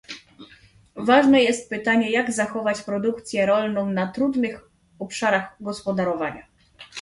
Ważne 0.95 1.43
jest 1.43 1.69
pytanie, 1.69 2.11
jak 2.11 2.31
zachować 2.33 2.81
produkcję 2.81 3.45
rolną 3.45 3.89
na 3.91 4.07
trudnych 4.11 4.69
obszarach 4.99 5.55
gospodarowania 5.59 6.45